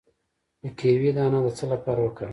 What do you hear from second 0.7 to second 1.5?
کیوي دانه د